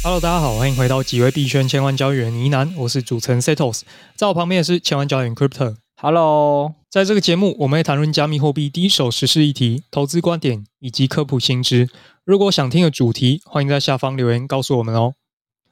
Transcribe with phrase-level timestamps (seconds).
[0.00, 3.80] Hello，大家好，欢迎回到几位币圈千万交易员呢喃，我是主持人 Setos，
[4.14, 5.74] 在我旁边的是千万交易员 Crypto。
[6.00, 11.88] Hello，在这个节目，我们会谈论加密货币第一手时事议题、投资观点以及科普新知。
[12.24, 15.14] 如果想听的主题，欢迎在下方留言告诉我们哦。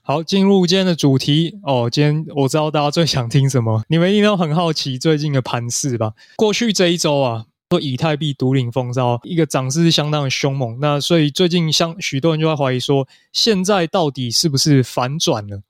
[0.02, 1.88] 好，进入今天的主题哦。
[1.88, 6.14] 今天我知道大家最想听什么，你们一定都很好奇最近的盘势吧？
[6.34, 7.44] 过去这一周啊。
[7.70, 10.78] 说以太币独领风骚，一个涨势是相当的凶猛。
[10.80, 15.62] 那所以最近像许多人就在怀疑说，现在到底是不是反转了？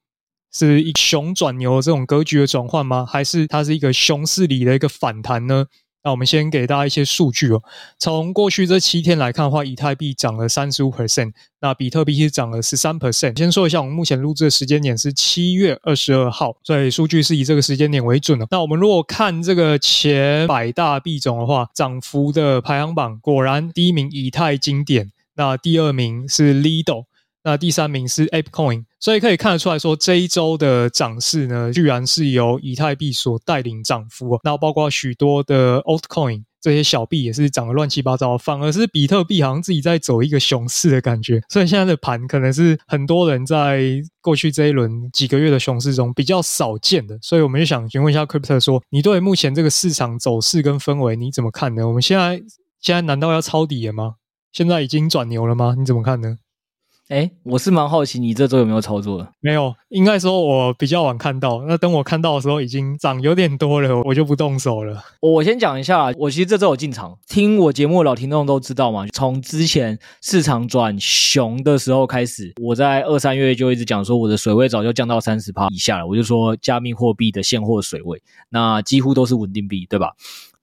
[0.53, 3.07] 是一熊转牛这种格局的转换吗？
[3.07, 5.67] 还是它是一个熊市里的一个反弹呢？
[6.07, 7.61] 那我们先给大家一些数据哦。
[7.99, 13.37] 从过去这七天来看的话，以太币涨了三十五 percent，那比特币是涨了十三 percent。
[13.37, 18.47] 先说一下，我们目前录制的时间点是七月二十二号，所以数据是以这个时间点为准的。
[18.53, 27.07] 那我们如果看这个前百大币种的话，涨幅的排行榜，果然第一名以太经典，那第二名是 Lido。
[27.47, 34.41] 那第三名是 ApeCoin，所以可以看得出来说，这一周的涨势呢，居然是由以太币所带领涨幅哦。
[34.43, 41.41] 那包括许多的 Altcoin 这些小币也是涨得乱七八糟，反而是比特币好像自己在走一个熊市的感觉。
[41.49, 47.17] 所以现在的盘可能是很多人在过去这一轮几个月的熊市中比较少见的。
[47.23, 51.87] 所以我们就想询问一下 Crypto 说，你对目前这个市场走势跟氛围你怎么看呢？
[51.87, 52.43] 我们现在
[52.81, 54.17] 现在难道要抄底了吗？
[54.51, 55.77] 现在已经转牛了吗？
[55.79, 56.39] 你怎么看呢？
[57.09, 59.33] 哎，我是蛮好奇你这周有没有操作的？
[59.39, 61.63] 没有，应该说我比较晚看到。
[61.69, 65.01] 那等我看到的时候，已经涨有点多了，我就不动手了。
[65.21, 67.17] 我先讲一下，我其实这周有进场。
[67.29, 76.07] 听我节目的老听众都知道嘛，从之前市场转熊的时候开始，我在二三月就一直讲说，我的水位早就降到三十趴以下了。
[76.09, 80.15] 我就说，加密货币的现货水位，那几乎都是稳定币，对吧？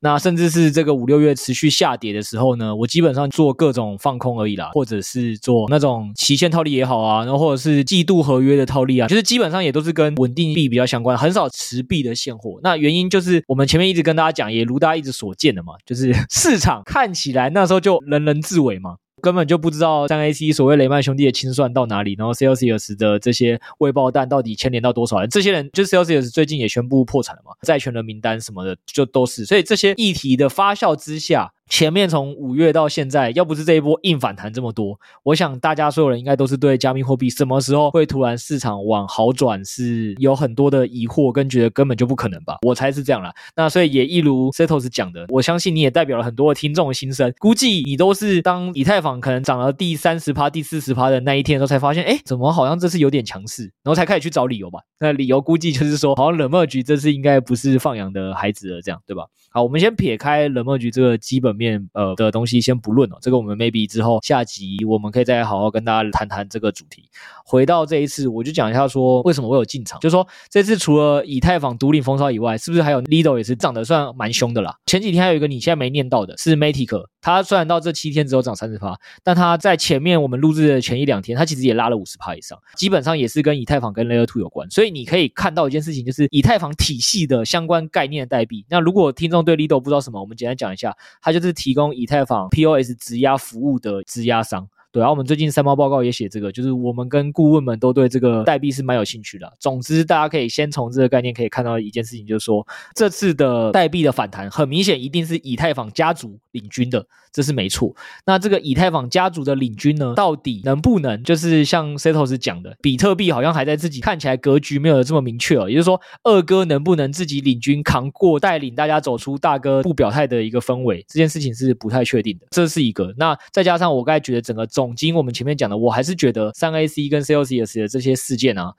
[0.04, 12.59] 那甚至是这个五六月持续下跌的时候呢，我基本上做各种放空而已啦，或者是做那种期限套利也好啊，然后或者是季度合约的套利啊，就是基本上也都是跟稳定币比较相关，很少持币的现货。
[12.62, 18.97] 那原因就是我们前面一直跟大家讲，也如大家一直所见的嘛，就是市场看起来那时候就人人自危嘛。
[19.23, 25.29] 根本就不知道三 AC 所谓雷曼兄弟的清算到哪里，然后 Celsius 的这些未爆弹到底牵连到多少人？
[25.29, 31.53] 这些人就 Celsius 最近也宣布破产了嘛，债权人名单什么的就都是，所以这些议题的发酵之下。
[31.73, 42.59] 前面从五月到现在，要不是这一波硬反弹这么多，我想大家所有人应该都是对加密货币什么时候会突然市场往好转是有很多的疑惑，跟觉得根本就不可能吧？
[42.61, 43.34] 我猜是这样啦。
[43.56, 47.34] 那所以也一如 Setos 讲的，我相信你也代表了很多的听众的心声。
[47.39, 54.81] 估计你都是当以太坊可能涨了第三十趴、第四十趴的那一天的时候，才发现，哎，怎么好像这次有点强势，然后才开始去找理由吧？
[55.00, 59.23] 那理由估计就是说，好像 The Merge 这次应该不是放羊的孩子了，这样对吧？
[59.50, 67.03] 好，我们先撇开 The Merge 这个基本面，面呃的东西先不论哦，这个我们 maybe 之后下集我们可以再好好跟大家谈谈这个主题。
[67.46, 74.75] 回到这一次，我就讲一下说为什么我有进场，就是说这次除了以太坊独领风骚以外，是不是还有 Lido 也是涨得算蛮凶的啦？
[74.85, 84.69] 前几天还有一个你现在没念到的是 Matic，它虽然到这七天只有涨三十趴，但它在前面我们录制的前一两天，它其实也拉了五十趴以上，基本上也是跟以太坊跟 Layer Two 有关。
[84.69, 88.66] 所以你可以看到一件事情，就是以太坊体系的相关概念代币。
[88.69, 94.68] 那如果听众对 Lido 不知道什么，我们简单讲一下，它就是提供以太坊 POS 质押服务的质押商。
[94.94, 99.52] 对，然后我们最近三猫报告也写这个，就是我们跟顾问们都对这个代币是蛮有兴趣的。
[99.59, 107.96] 总之，大家可以先从这个概念可以看到一件事情，就是说这次的代币的反弹，很明显一定是以太坊家族领军的，这是没错。
[108.28, 122.46] 那这个以太坊家族的领军呢，到底能不能就是像 Setos 讲的，比特币好像还在自己看起来格局没有这么明确哦，也就是说二哥能不能自己领军扛过，带领大家走出大哥不表态的一个氛围，这件事情是不太确定的。
[122.52, 123.12] 这是一个。
[123.18, 124.83] 那再加上我刚才觉得整个中。
[124.84, 128.74] 总经我们前面讲的，我还是觉得三 AC 跟 C O C S 的这些事件啊，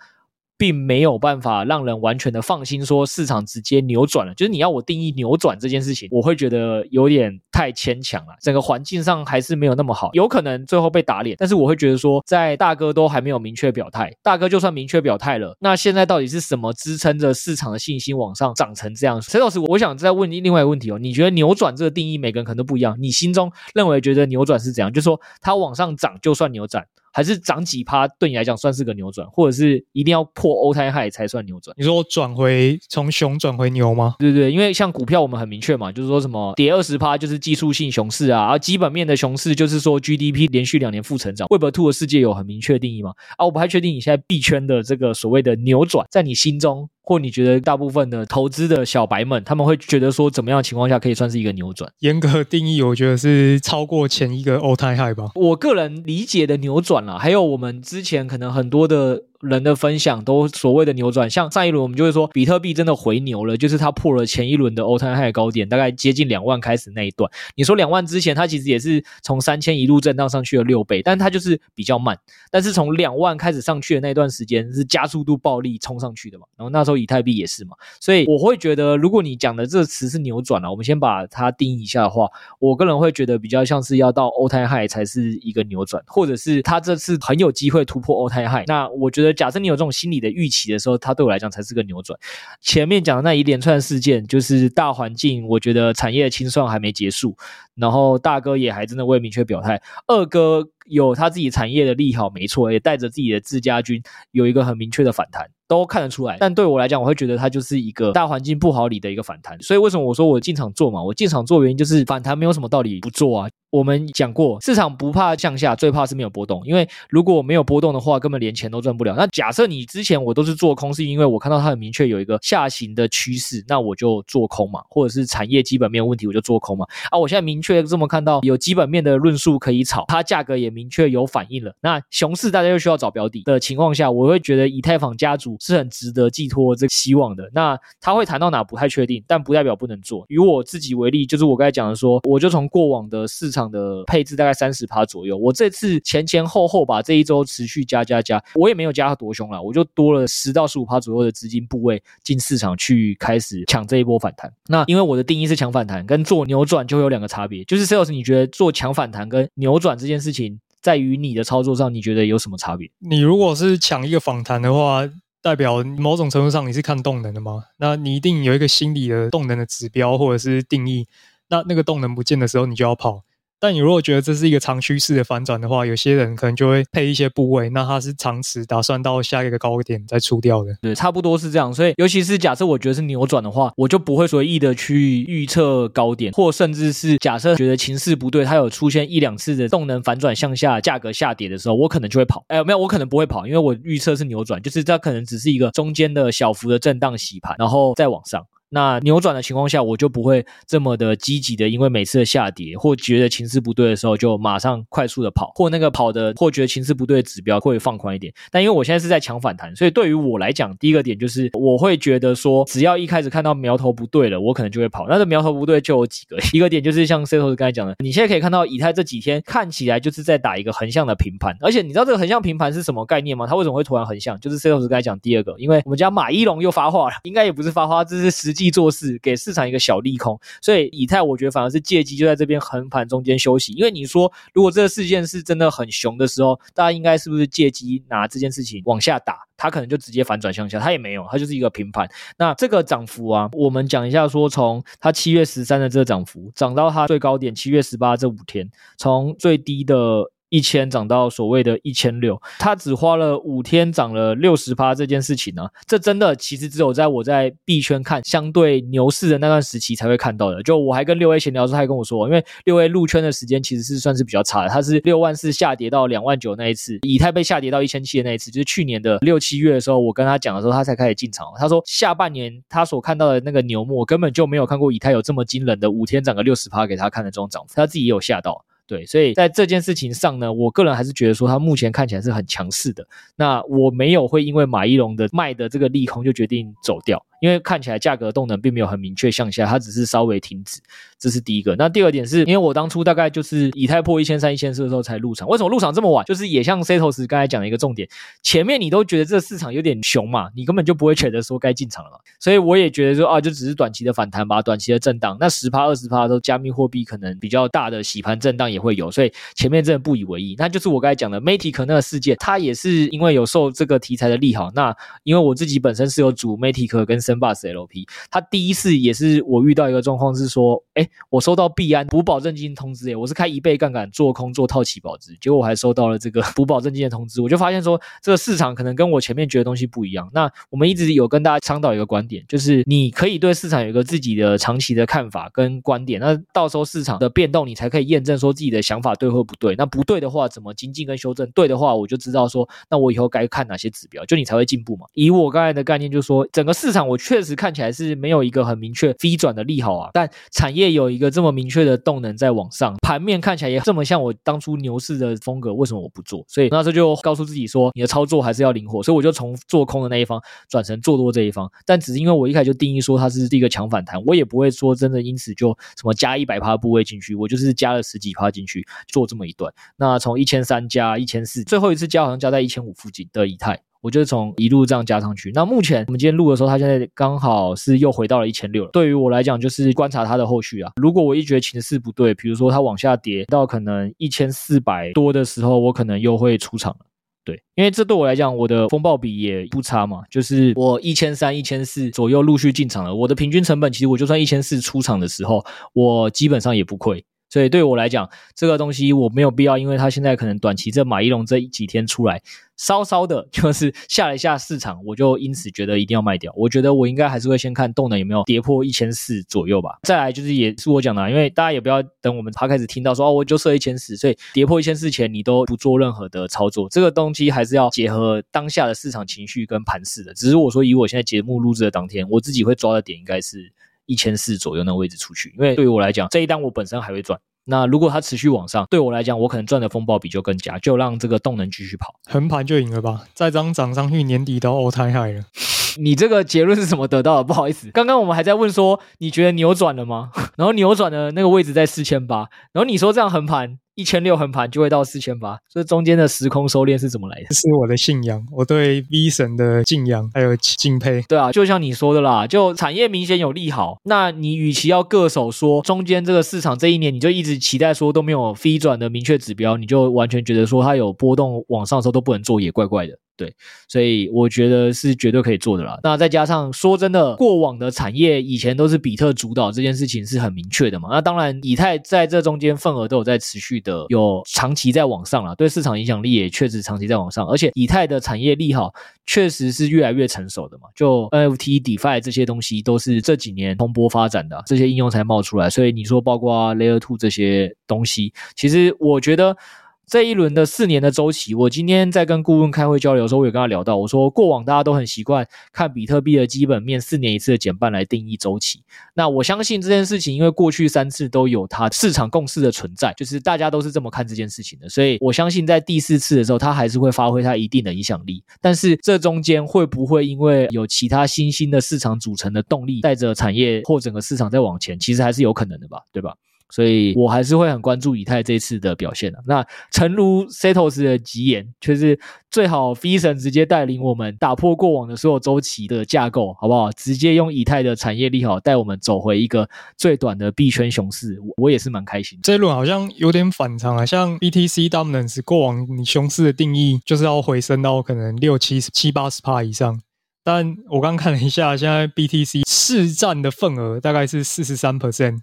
[0.57, 4.35] 并没有办法让人完全的放心，说市场直接扭转了。
[4.35, 8.35] 就是你要我定义扭转这件事情，我会觉得有点太牵强了。
[8.41, 11.37] 整个环境上还是没有那么好，有可能最后被打脸。
[11.39, 19.21] 但是我会觉得说，在大哥都还没有明确表态，大哥就算明确表态了，那现在到底是什么支撑着市场的信心往上涨成这样？
[19.21, 22.97] 陈老师，我想再问你另外一个问题哦，你觉得扭转这个定义，每个人可能都不一样。
[23.01, 24.93] 你心中认为觉得扭转是怎样？
[24.93, 26.85] 就是说它往上涨就算扭转？
[27.15, 31.73] 还是涨几趴对你来讲算是个扭转，或者是一定要破 all time high 才算扭转？
[31.79, 34.17] 你说我转回从熊转回牛吗？
[34.19, 41.47] 对对对，因为像股票我们很明确嘛，就是说什么跌二十趴就是技术性熊市啊，而基本面的熊市就是说 GDP 连续两年负成长。
[41.51, 43.13] Web Two 的世界有很明确定义吗？
[43.37, 51.89] 啊，我不太确定你现在币圈的这个所谓的扭转，在你心中或你觉得大部分的投资的小白们，他们会觉得说，怎么样的情况下可以算是一个扭转？
[52.01, 55.31] 严格定义，我觉得是超过前一个 all time high 吧。
[55.35, 59.25] 我个人理解的扭转了，还有我们之前可能很多的。
[59.45, 67.31] 人的分享都所谓的扭转，像上一轮我们就会说比特币真的回牛了，就是它破了前一轮的 all time high 高点，大概接近两万开始那一段。
[67.55, 72.19] 你说两万之前，它其实也是从三千一路震荡上去了六倍，但它就是比较慢。
[72.51, 88.65] 但是从两万开始上去的那段时间是加速度暴力冲上去的嘛，然后那时候以太币也是嘛，所以我会觉得，如果你讲的这个词是扭转了，我们先把它定义一下的话，我个人会觉得比较像是要到 all time high 才是一个扭转，或者是它这次很有机会突破 all time high。
[88.67, 90.15] 那我觉得，假设你有这种心理。
[90.25, 92.19] 的预期的时候，它对我来讲才是个扭转。
[92.61, 97.37] 前面讲的那一连串事件，就是大环境，我觉得产业的清算还没结束，
[97.75, 104.03] 然后大哥也还真的未明确表态，二哥有他自己产业的利好，没错，也带着自己的自家军
[104.33, 105.51] 有一个很明确的反弹。
[105.67, 109.59] 都看得出来，但对我来讲，我会觉得它就是一个大环境不好理的一个反弹。
[109.63, 111.03] 所以为什么我说我进场做嘛？
[111.03, 113.49] 我进场做原因就是反弹没有什么道理不做啊。
[113.71, 116.63] 我们讲过，市场不怕向下，最怕是没有波动。
[116.67, 119.15] 因为如果没有波动的话，根本连钱都赚不了。
[119.17, 126.87] 那假设你之前我都是做空，是因为我看到它很明确有一个下行的趋势，那我就做空嘛，或者是产业基本面问题我就做空嘛。
[127.11, 131.73] 啊，我现在明确这么看到有基本面的论述可以炒，它价格也明确有反应了。
[131.81, 140.27] 那熊市大家又需要找标的的情况下，我会觉得以太坊家族是很值得寄托这个希望的，那他会谈到哪不太确定，但不代表不能做。
[140.29, 154.53] 以我自己为例，就是我刚才讲的说，我就从过往的市场的配置大概三十趴左右，我这次前前后后把这一周持续加加加，我也没有加多凶了，我就多了十到十五趴左右的资金部位进市场去开始抢这一波反弹。
[154.67, 162.89] 那因为我的定义是抢反弹，跟做扭转就会有两个差别，就是 Sales，你觉得做强反弹跟扭转这件事情，在于你的操作上，你觉得有什么差别？
[163.01, 165.11] 你如果是抢一个访谈的话。
[165.45, 167.65] 代表某种程度上你是看动能的吗？
[167.77, 171.07] 那你一定有一个心理的动能的指标或者是定义，
[171.51, 173.21] 那那个动能不见的时候，你就要跑。
[173.61, 180.77] 但你如果觉得这是一个长趋势的反转的话，有些人可能就会配一些部位，那它是长持，打算到下一个高点再出掉的。
[180.83, 181.73] 对，差不多是这样。
[181.73, 192.45] 所以，尤其是假设我觉得是扭转的话，我就不会随意的去预测高点，或甚至是假设觉得情势不对，它有出现一两次的动能反转向下，价格下跌的时候，我可能就会跑。
[192.49, 198.45] 哎，没有，我可能不会跑，因为我预测是扭转，就是它可能只是一个中间的小幅的震荡洗盘，然后再往上。
[198.75, 208.35] 那扭转的情况下，我就不会这么的积极的，因为每次的下跌或觉得情势不对的时候，就马上快速的跑，或那个跑的或觉得情势不对的指标会放宽一点。
[208.51, 215.07] 但因为我现在是在抢反弹，所以对于我来讲，第一个点就是我会觉得说，只要一开始看到苗头不对了，我可能就会跑。
[215.09, 223.47] 那这苗头不对就有几个，一个点就是像 Setos 刚才讲的，你现在可以看到以太这几天看起来就是在打一个横向的平盘，而且你知道这个横向平盘是什么概念吗？
[223.47, 224.39] 它为什么会突然横向？
[224.41, 229.35] 就是 Setos 刚才讲第二个，因为我们家马一龙又发话了，应该也不是发话，这是实际做事给。
[229.45, 233.73] 市场一个小利空，所以以太我觉得反而是借机就在这边横盘中间休息。
[233.73, 239.41] 因为你说如果这个事件是真的很熊的时候，大家应该是不是借机拿这件事情往下打？
[239.59, 242.09] 它可能就直接反转向下，它也没有，它就是一个平盘。
[242.39, 250.31] 那这个涨幅啊，我们讲一下说，从它七月十三的这个涨幅涨到它最高点七月十八这五天，从最低的。
[250.55, 260.63] 一千涨到所谓的一千六，它只花了五天涨了六十趴这件事情呢、这真的其实只有在我在币圈看相对牛市的那段时期才会看到的。
[260.63, 271.49] 就我还跟六 A 闲聊的时候，他还跟我说，因为六 A 入圈的时间其实是算是比较差的，他是六万四下跌到两万九那一次，以太被下跌到一千七的那一次，就是去年的六七月的时候，我跟他讲的时候，他才开始进场。
[271.59, 278.65] 他说下半年他所看到的那个牛末根本就没有看过以太有这么惊人的五天涨个六十趴给他看的这种涨幅，他自己也有吓到。
[278.87, 283.07] 对，所以在这件事情上呢，我个人还是觉得说，他目前看起来是很强势的。
[283.35, 287.25] 那我没有会因为马一龙的卖的这个利空就决定走掉。
[287.45, 290.81] 因为看起来价格动能并没有很明确向下，它只是稍微停止，
[291.19, 291.77] 这是第一个。
[291.77, 295.47] 那第二点是因为我当初大概就是以太破一千三、一千四的时候才入场。
[295.47, 296.25] 为什么入场这么晚？
[296.25, 298.09] 就是也像 Setos 刚才讲的一个重点，
[298.43, 302.17] 前面你都觉得这市场有点熊嘛，你根本就不会觉得说该进场了嘛。
[302.41, 305.37] 所以我也觉得说啊，就只是短期的反弹吧，短期的震荡。
[305.39, 310.55] 那十趴、二十趴都加密货币可能比较大的洗盘震荡也会有，所以前面真的不以为意。
[310.57, 314.73] 那就是我刚才讲的 Matic 那个事件，它也是因为有受这个题材的利好。
[314.75, 318.07] 那因为我自己本身是有主 Matic 跟生 bus LP。
[318.31, 330.31] 他第一次也是我遇到一个状况是说，哎，我收到币安补保证金通知，哎，我是开一倍杠杆做空做套期保值，结果我还收到了这个 补保证金的通知，我就发现说这个市场可能跟我前面觉得东西不一样。
[330.33, 339.75] 那我们一直有跟大家倡导一个观点，就是你可以对市场有一个自己的长期的看法跟观点，那到时候市场的变动你才可以验证说自己的想法对或不对。
[339.77, 341.51] 那不对的话，怎么精进跟修正？
[341.53, 345.07] 对的话，我就知道说，那我以后该看哪些指标，就你才会进步嘛。
[345.15, 356.45] 以我刚才的概念，就是说整个市场我确实看起来是没有一个很明确 V 转的利好啊，但产业有一个这么明确的动能在往上，盘面看起来也这么像我当初牛市的风格，为什么我不做？
[356.47, 360.39] 所以那时候就告诉自己说，你的操作还是要灵活，所以我就从做空的那一方
[360.69, 361.67] 转成做多这一方。
[361.87, 369.73] 但只是因为我一开始就定义说它是一个强反弹，我也不会说真的因此就什么加一百趴部位进去，我就是加了十几趴进去做这么一段。
[369.97, 373.81] 那从一千三加一千四，最后一次加好像加在一千五附近的以太。
[374.05, 375.51] 我就从一路这样加上去。
[375.55, 378.91] 那目前我们今天录的时候，它现在刚好是又回到了一千六了。
[378.93, 380.93] 对于我来讲，就是观察它的后续啊。
[381.01, 387.07] 如果我一觉得情势不对，比如说它往下跌到可能一千四百多的时候，我可能又会出场了。
[387.47, 390.19] 对，因为这对我来讲，我的风暴比也不差嘛。
[390.31, 397.25] 就是我一千三、一千四左右陆续进场了，我的平均成本其实我就算一千四出场的时候，我基本上也不亏。
[397.55, 402.43] 所以对我来讲，这个东西我没有必要，因为它现在可能短期这马一龙这几天出来，
[402.77, 406.53] 稍稍的 就是吓了一下市场，我就因此觉得一定要卖掉。
[406.57, 410.01] 我觉得我应该还是会先看动能有没有跌破一千四左右吧。
[410.03, 416.89] 再来就是也是我讲的，因为大家也不要等我们他开始听到说哦，我就设一千四，所以跌破一千四前你都不做任何的操作。
[416.89, 420.35] 这个东西还是要结合当下的市场情绪跟盘势的。
[420.35, 423.73] 只是我说以我现在节目录制的当天，我自己会抓的点应该是。
[424.07, 427.39] 一千四左右那个位置出去，因为对于我来讲，这一单我本身还会赚。
[427.67, 433.23] 那如果它持续往上，对我来讲，我可能赚的风暴比就更加，就让这个动能继续跑，横盘就赢了吧。
[433.33, 435.45] 再涨涨上去，年底都 all time high 了。
[435.97, 437.45] 你这个结论是怎么得到的？
[437.45, 440.31] 不好意思，刚刚我们还在问说，你觉得扭转了吗？
[440.59, 443.79] 然后扭转的那个位置在四千八，然后你说这样横盘。
[443.95, 447.47] 一千六横盘就会到四千八，这中间的时空收敛是怎么来的？
[447.49, 451.23] 这是我的信仰，我对 V 神的敬仰还有敬佩。
[451.29, 463.17] 对啊，就像你说的啦，就产业明显有利好，那你与其要各手说中间这个市场这一年你就一直期待说都没有飞转的明确指标，你就完全觉得说它有波动往上的时候都不能做，也怪怪的。
[463.37, 463.53] 对，
[463.89, 465.99] 所以我觉得是绝对可以做的啦。
[466.05, 471.09] 那再加上说真的，过往的产业以前都是比特主导，这件事情是很明确的嘛。
[471.11, 477.47] 那当然，以太在这中间份额都有在持续的有长期在往上了，对市场影响力也确实长期在往上。
[477.47, 478.93] 而且以太的产业利好
[479.27, 480.89] 确实是越来越成熟的嘛。
[480.97, 485.71] 就 NFT、DeFi 这些东西都是这几年蓬勃发展的，这些应用才冒出来。
[485.71, 489.57] 所以你说包括 Layer Two 这些东西，其实我觉得。
[490.07, 498.83] 这一轮的四年的周期，我今天在跟顾问开会交流的时候，我有跟他聊到，我说过往大家都很习惯看比特币的基本面四年一次的减半来定义周期。
[499.15, 508.45] 那我相信这件事情，因为过去三次都有它市场共识的存在，就是大家都是这么看这件事情的，所以我相信在第四次的时候，它还是会发挥它一定的影响力。
[508.61, 516.35] 但是这中间会不会因为有其他新兴的市场组成的动力，带着产业或整个市场在往前，其实还是有可能的吧，对吧？
[516.71, 519.39] 所以我还是会很关注以太这次的表现的。
[519.47, 522.19] 那诚如 Setos 的吉言，就是
[522.51, 526.91] 最好 V 神直接带领我们打破过往的所有周期的架构，好不好？
[526.93, 532.39] 直接用以太的产业利好带我们走回一个最短的币圈熊市，我也是蛮开心。
[532.43, 540.01] 这一轮好像有点反常啊，像 BTC Dominance 过往你熊市的定义就是要回升到可能六七七八十趴以上，
[540.43, 545.41] 但我刚看了一下，现在 BTC 市占的份额大概是四十三 percent。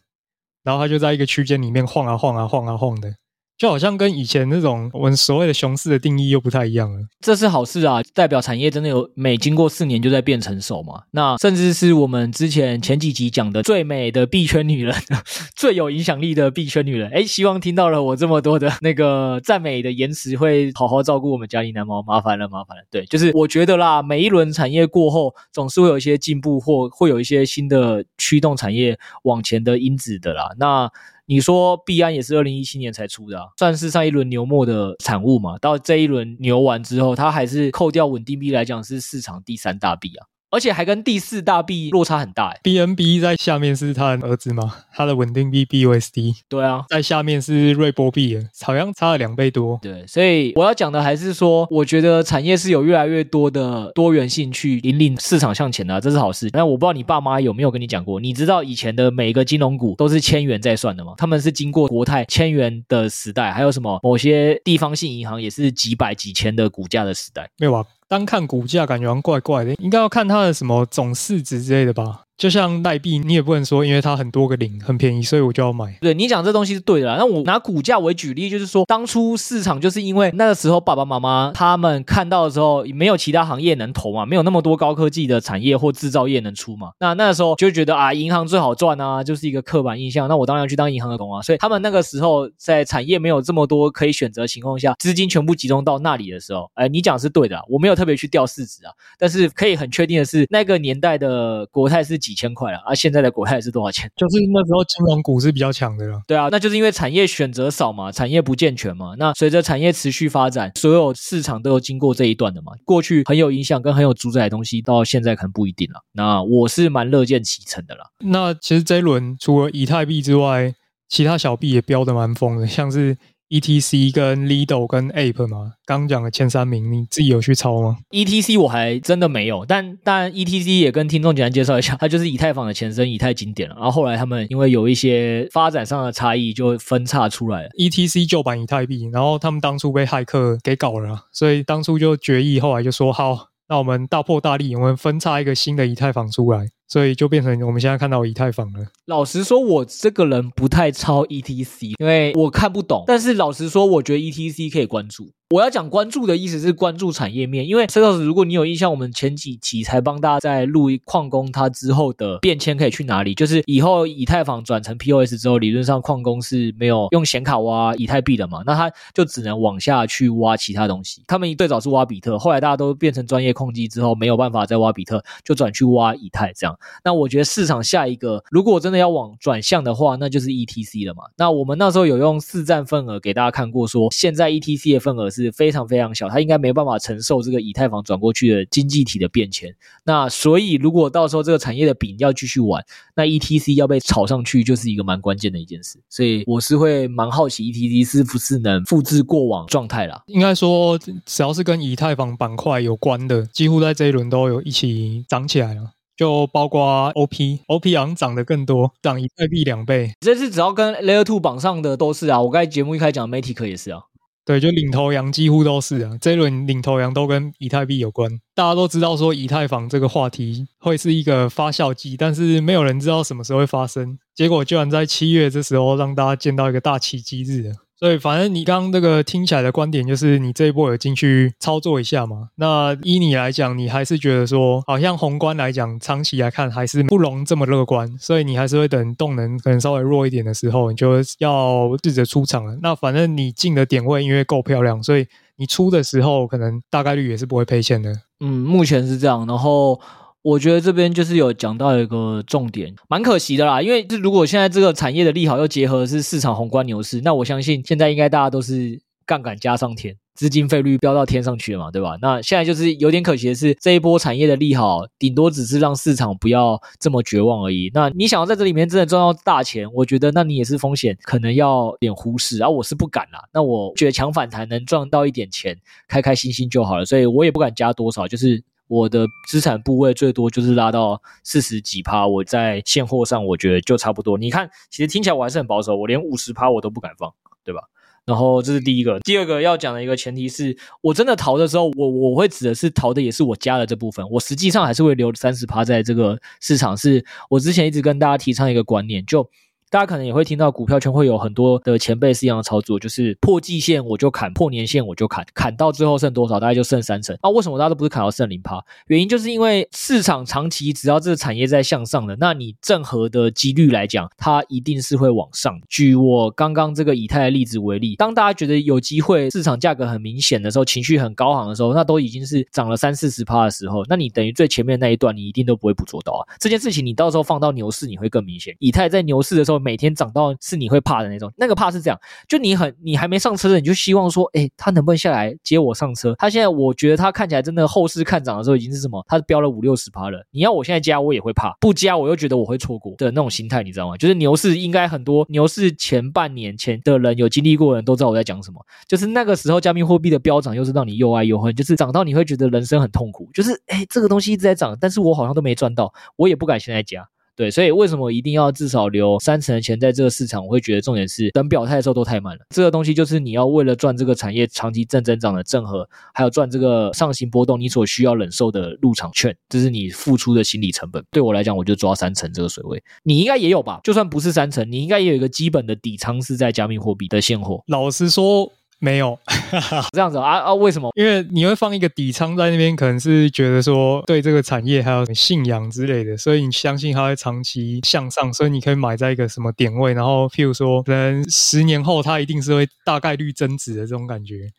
[0.64, 3.21] 然后他就在一个区间里面晃啊晃啊晃啊晃的。
[3.62, 6.98] 就好像跟以前那种我们所谓的熊市的定义又不太一样了。
[7.20, 11.04] 这是好事啊，代表产业真的有每经过四年就在变成熟嘛。
[11.12, 14.96] 那甚至是我们之前前几集讲的最美的币圈女人，
[15.56, 17.12] 最有影响力的币圈女人。
[17.12, 22.02] 诶，希望听到了我这么多的那个赞美的言辞，会好好照顾我们家里男猫。
[22.02, 22.84] 麻烦了，麻烦了。
[22.90, 30.50] 对，就是我觉得啦，每一轮产业过后，总是会有一些进步，或会有一些新的驱动产业往前的因子的啦。
[30.58, 30.92] 那。
[31.26, 35.58] 你说币安也是二零一七年才出的啊，算是上一轮牛末的产物嘛？
[35.60, 40.28] 到这一轮牛完之后，它还是扣掉稳定币来讲是市场第三大币啊。
[40.52, 44.76] 而且还跟第四大币落差很大哎，BNB 在下面是他的儿子吗？
[44.94, 49.80] 他的稳定币 BUSD，对啊，在下面是瑞波币，好像差了两倍多。
[49.82, 56.50] 对，所以我要讲的还是说，我觉得产业是有越来越多的多元性去引领市场向前的啊，这是好事。
[56.52, 61.14] 但我不知道你爸妈有没有跟你讲过，你知道以前的每一个金融股都是千元在算的吗？
[61.18, 67.86] 他们是经过国泰千元的时代，还有什么某些地方性银行也是几百几千的股价的时代，没有啊。
[68.12, 72.24] 单看股价感觉好像怪怪的，应该要看它的什么总市值之类的吧。
[72.42, 75.96] 就像代币，你也不能说因为它很多个零很便宜，所以我就要买。
[76.02, 77.18] 对，你讲这东西是对的啦。
[77.20, 86.90] 那我拿股价为举例，就是说当初市场就是因为那个时候爸爸妈妈他们看到的时候，没有其他行业能投嘛，没有那么多高科技的产业或制造业能出嘛。
[87.00, 90.28] 那那个时候就觉得啊，银行最好赚啊，就是一个刻板印象。
[90.28, 91.44] 那我当然要去当银行的工啊。
[91.44, 104.10] 所以他们那个时候在产业没有这么多可以选择的情况下，资金全部集中到那里的时候，哎，你讲是对的，我没有特别去调市值啊，但是可以很确定的是，那个年代的国泰是几千块了，而现现在的国泰是多少钱？
[104.16, 106.22] 就是那时候金融股是比较强的了。
[106.26, 109.16] 对啊，那就是因为产业选择少嘛，产业不健全嘛。
[109.18, 112.72] 那随着产业持续发展，所有市场都有经过这一段的嘛。
[112.86, 116.00] 过去很有影响跟很有主宰的东西，到现在可能不一定了。
[116.14, 118.06] 那我是蛮乐见其成的啦。
[118.20, 120.74] 那其实这一轮除了以太币之外，
[121.10, 123.18] 其他小币也飙得蛮疯的，像是。
[123.52, 133.76] E T C 跟 Lido 跟 Ape 嘛，刚讲的前三名，你自己有去抄吗？E T C 我还真的没有，但但 E T C 也跟听众简单介绍一下，它就是以太坊的前身，以太经典了。
[133.76, 137.70] 然后后来他们因为有一些发展上的差异，就分叉出来了。
[137.76, 146.70] E T C 旧版以太币，然后他们当初被骇客给搞了，所以当初就决议，后来就说好，那我们大破大立，我们分叉一个新的以太坊出来。
[146.92, 148.86] 所以就变成我们现在看到以太坊了。
[149.06, 153.06] 老实说，我这个人不太抄 ETC，因为我看不懂。
[153.08, 155.32] 但是老实说，我觉得 ETC 可以关注。
[155.52, 171.22] 我要讲关注的意思是关注产业面，因为 Cetos，如果你有印象，我们前几期才帮大家在录矿工它之后的变迁可以去哪里，就是以后以太坊转成 POS 之后，理论上矿工是没有用显卡挖以太币的嘛，那他就只能往下去挖其他东西。
[171.28, 176.74] 他们一最早是挖比特，后来大家都变成专业控机之后，没有办法再挖比特，就转去挖以太这样。
[177.04, 181.24] 那我觉得市场下一个如果真的要往转向的话，那就是 ETC 了嘛。
[181.38, 185.42] 那我们那时候有用四占份额给大家看过说，说现在 ETC 的份额是。
[185.42, 189.76] 是非常非常小，它应该没办法承受这个以太坊转过去的经济体的变迁。
[190.04, 192.86] 那所以，如果到时候这个产业的饼要继续玩，
[193.16, 196.00] 那 ETC 要被炒上去，就是一个蛮关键的一件事。
[196.10, 200.22] 所以我是会蛮好奇 ETC 是不是能复制过往状态啦。
[200.28, 200.96] 应该说，
[201.26, 205.90] 只要是跟以太坊板块有关的，几乎在这一轮都有一起涨起来了。
[206.22, 210.12] 就包括 OP，OP 好像涨得更多，涨以太币两倍。
[210.20, 212.40] 这次只要跟 Layer Two 榜上的都是啊。
[212.40, 214.02] 我刚才节目一开始讲的 Matic 也是啊。
[214.46, 218.30] 对，就领头羊几乎都是啊，这一轮领头羊都跟以太币有关。
[218.54, 224.20] 大家都知道说以太坊这个话题会是一个发酵剂，但是没有人知道什么时候会发生。
[224.36, 227.72] 结果居然在七月这时候让大家见到一个大奇迹日。
[228.02, 232.50] 所以，反正你刚刚这个听起来的观点就是，你这一波有进去操作一下嘛？
[232.56, 242.76] 那依你来讲，你还是觉得说，好像宏观来讲，长期来看还是不容这么乐观，所以你还是会等动能可能稍微弱一点的时候，你就要试着出场了。
[242.82, 248.12] 那反正你进的点位因为够漂亮，所以你出的时候可能大概率也是不会赔钱的。
[248.40, 249.46] 嗯，目前是这样。
[249.46, 250.02] 然后。
[250.44, 253.82] 我觉得这边就是有讲到一个重点，蛮可惜的啦。
[253.82, 262.18] 因为这如果现在这个产业的利好又结合是市场宏观牛市，那我相信现在应该大家都是杠杆加上天，资金费率飙到天上去了嘛，对吧？
[262.24, 267.92] 那现在就是有点可惜的是，这一波产业的利好，顶多只是让市场不要这么绝望而已。
[267.94, 272.68] 那你想要在这里面真的赚到大钱，我觉得那你也是风险可能要点忽视啊。
[272.68, 273.44] 我是不敢啦。
[273.54, 275.78] 那我觉得强反弹能赚到一点钱，
[276.08, 278.64] 开开心心就好了，所以我也不敢加多少，就是。
[278.92, 284.38] 我的资产部位最多就是拉到四十几趴，我在现货上我觉得就差不多。
[284.38, 287.84] 你看，其实听起来我还是很保守，我连五十趴我都不敢放，对吧？
[288.26, 299.50] 然后这是第一个，第二个要讲的一个前提是我真的逃的时候，我我会指的是逃的也是我加的这部分，我实际上还是会留三十趴在这个市场，是我之前一直跟大家提倡一个观念，就。
[299.92, 307.38] 大家可能也会听到股票圈会有很多的前辈是一样的操作，就是破季线我就砍，破年线我就砍，砍到最后剩多少，大概就剩三成。
[307.44, 308.82] 那为什么大家都不是砍到剩零趴？
[309.08, 315.78] 原因就是因为市场长期只要这个产业在向上的，那你正和的几率来讲，它一定是会往上。
[315.90, 326.48] 举我刚刚这个以太的例子为例，当大家觉得有机会，市场价格很明显的时候，情绪很高昂的时候，那都已经是涨了三四十趴的时候，那你等于最前面那一段，你一定都不会捕捉到啊。
[326.62, 328.74] 这件事情你到时候放到牛市，你会更明显。
[328.80, 329.81] 以太在牛市的时候。
[329.82, 336.36] 每天涨到是你会怕的那种，那个怕是这样，就你很你还没上车的，你就希望说，诶，他能不能下来接我上车？
[336.38, 339.24] 他现在我觉得他看起来真的后市看涨的时候已经是什么？
[339.28, 340.46] 他飙了五六十趴了。
[340.52, 344.18] 你要我现在加我也会怕，不加我又觉得我会错过的那种心态，你知道吗？
[344.18, 357.28] 就是牛市应该很多牛市前半年前的人有经历过的人都知道我在讲什么，就是那个时候加密货币的飙涨又是让你又爱又恨，就是涨到你会觉得人生很痛苦，就是诶，这个东西一直在涨，但是我好像都没赚到，我也不敢现在加。
[357.56, 360.66] 对，所以为什么一定要至少留三成的钱在这个市场？
[360.66, 362.62] 我会觉得重点是等表态的时候都太慢了。
[362.70, 371.24] 这个东西就是你要为了赚这个产业长期正增长的正和，还有赚这个上行波动，你所需要忍受的入场券，这是你付出的心理成本。
[371.32, 373.04] 对我来讲，我就抓三成这个水位。
[373.24, 374.00] 你应该也有吧？
[374.04, 377.84] 就算不是三成，你应该也有一个基本的底仓是在加密货币的现货。
[377.88, 378.72] 老实说。
[379.02, 379.38] 没有
[380.14, 380.74] 这样子啊啊？
[380.76, 381.12] 为什么？
[381.16, 394.70] 因为你会放一个底仓在那边，可能是觉得说对这个产业还有信仰之类的，所以你相信它会长期向上，所以你可以买在一个什么点位，然后譬如说，可能十年后它一定是会大概率增值的这种感觉。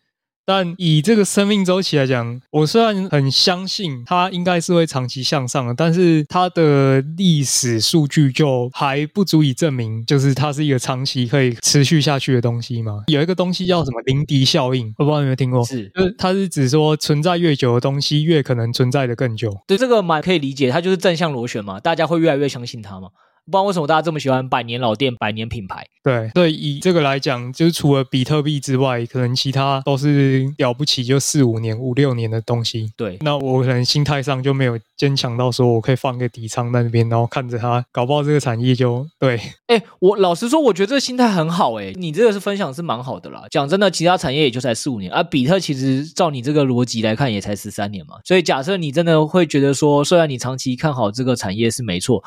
[0.44, 13.04] 但以这个生命周期来讲，我虽然很相信它应该是会长期向上的，但是它的历史数据就还不足以证明，就是它是一个长期可以持续下去的东西嘛。
[13.06, 15.64] 有一个东西叫什么林迪效应，我不知道你有没有听过？
[15.64, 19.56] 是，就是它是指说存在越久的东西，越可能存在的更久。
[19.68, 23.08] 对，这个蛮可以理解，它就是正向螺旋嘛，大家会越来越相信它嘛。
[23.46, 25.84] 不知道为什么大家这么喜欢百年老店、百年品牌？
[26.04, 32.92] 对，所以以这个来讲，就是除了比特币之外，可能其他都是了不起就四五年、五六年的东西。
[32.96, 39.40] 对，那我可能心态上就没有坚强到说我可以放个底仓在那边，然后看着它，搞不好这个产业就对。
[39.66, 41.74] 哎，我老实说，我觉得这个心态很好。
[41.74, 43.44] 哎，你这个是分享是蛮好的啦。
[43.50, 48.16] 讲真的，其他产业也就才四五年，而、啊、比特其实照你这个逻辑来看，也才十三年嘛。
[48.24, 52.22] 所以假设你真的会觉得说，虽然你长期看好这个产业是没错。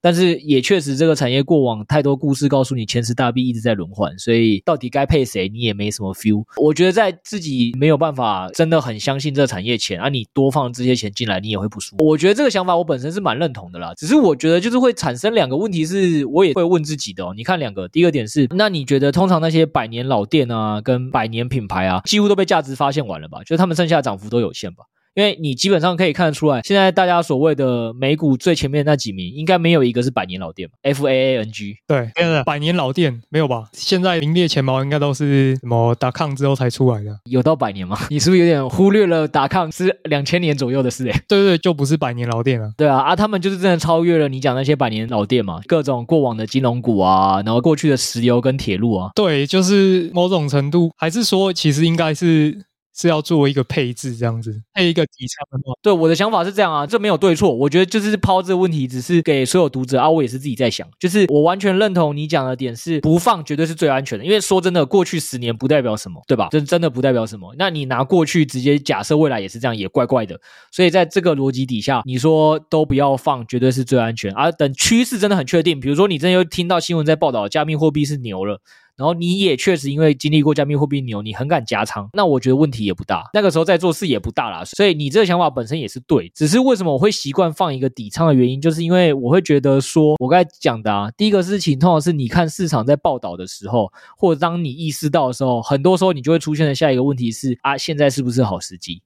[0.00, 6.44] 但是也确实，这个产业过往太多故事告诉你，前十大币一直在轮换，所以到底该配谁，你也没什么 feel。
[6.56, 12.04] 我觉得在自己没有办法真的很相信这个产业前，啊，你多放这些钱进来，你也会不舒服。
[12.06, 17.32] 我觉得这个想法我本身是蛮认同的啦，只是我觉得就是会产生两个问题，是我也会问自己的哦。
[17.36, 23.40] 你看两个，第一个点是，那你觉得通常那些百年老店啊，跟百年品牌啊，几乎都被价值发现完了吧？
[23.40, 24.84] 就是他们剩下的涨幅都有限吧？
[25.18, 32.08] 因为你基本上可以看得出来，现在大家所谓的美股最前面那几名，应该没有一个是百年老店吧？F A A N G 对，
[32.46, 33.64] 百年老店没有吧？
[33.72, 37.98] 现在名列前茅应该都是什么打抗之后才出来的，有到百年吗？
[38.10, 41.04] 你是不是有点忽略了打抗是两千年左右的事？
[41.10, 42.70] 诶对对对，就不是百年老店了。
[42.76, 52.67] 对啊，啊，他们就是真的超越了你讲那些百年老店嘛，各种过往的金融股啊，然后过去的石油跟铁路啊，对，就是某种程度，还是说其实应该是。
[52.98, 66.48] 是要做一个配置，这样子配一个底仓的话，对，我的想法是这样啊，这没有对错，我觉得就是抛这个问题，只是给所有读者啊，我也是自己在想，就是我完全认同你讲的点是不放绝对是最安全的，因为说真的，过去十年不代表什么，对吧？
[66.50, 67.54] 这真的不代表什么。
[67.56, 70.40] 那你拿过去直接假设未来也是这样，也怪怪的。
[70.72, 74.32] 所以在这个逻辑底下，你说都不要放，绝对是最安全。
[74.32, 78.60] 而、啊、等趋势真的很确定，比如说你真的又听到新闻在报道加密货币是牛了。
[78.98, 83.30] 然后你也确实因为经历过加密货币牛，你很敢加仓，那我觉得问题也不大。
[83.32, 86.28] 那个时候在做事也不大啦，所以你这个想法本身也是对。
[86.34, 99.00] 只是为什么我会习惯放一个底仓的原因，就是因为我会觉得说，我刚才讲的啊，第一个事情通常是你看市场在报道的时候，或者当你意识到的时候，很多时候你就会出现的下一个问题是啊，现在是不是好时机？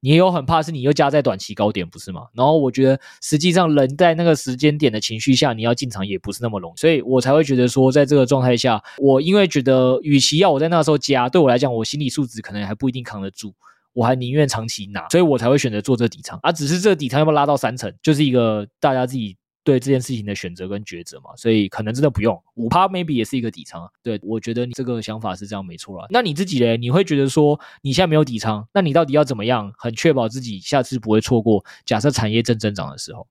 [0.00, 2.26] 你也有很怕是你又加在短期高点，不是吗？
[2.32, 13.54] 然后我觉得实际上人在那个时间点的情绪下，你要进场也不是那么容易，所以我才会觉得说，在这个状态下，我因为觉得与其要我在那时候加，对我来讲，我心理素质可能还不一定扛得住，
[13.92, 16.38] 我还宁愿长期拿，所以我才会选择做这底仓。
[16.42, 19.37] 啊，只是这个底仓要不要拉到三层，就是一个大家自己。
[19.68, 23.86] 对这件事情的选择跟抉择嘛，所以可能真的不用五趴，maybe 也是一个底仓。
[24.02, 26.06] 对，我觉得你这个想法是这样没错啦。
[26.08, 26.78] 那你自己嘞？
[26.78, 31.62] 你会觉得说你现在没有底仓，那你到底要怎么样很确保自己下次不会错过？
[31.84, 33.28] 假设产业正增长的时候，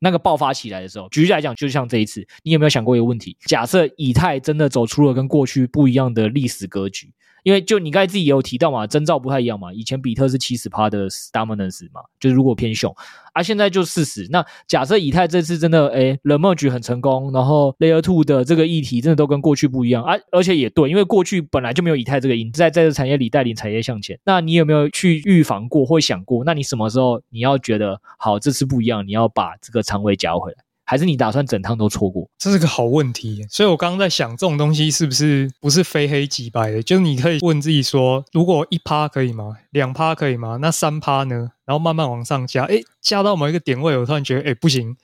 [0.00, 3.36] 那个爆发起来的时候，举例来讲，就像这一次，你有没有想过一个问题？
[3.46, 7.14] 假设以太真的走出了跟过去不一样的历史格局？
[7.42, 9.72] 因为就你刚才自己也有提到嘛，征兆不太一样嘛。
[9.72, 12.94] 以前比特是七十趴的 dominance 嘛，就是如果偏熊，
[13.32, 14.26] 啊，现在就四十。
[14.30, 24.18] 那假设以太这次真的诶 the merge 很成功，然后 layer two 的这个议题真的都跟过去不一样啊，而且也对，因为过去本来就没有以太这个因在在这产业里带领产业向前。
[24.24, 26.44] 那你有没有去预防过或想过？
[26.44, 30.56] 那你什么时候你要觉得好，这次不一样，你要把这个仓位加回来？
[30.90, 32.28] 还是你打算整趟都错过？
[32.36, 36.82] 这是个好问题，所以我刚刚在想，这种东西是不是不是非黑即白的？
[36.82, 39.56] 就是你可以问自己说，如果一趴可以吗？
[39.70, 40.58] 两趴可以吗？
[40.60, 41.52] 那三趴呢？
[41.64, 44.96] 然后慢慢往上加，哎，加到某一个点位，我突然觉得，哎，不行，